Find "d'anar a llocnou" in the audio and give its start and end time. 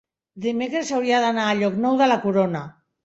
1.25-2.01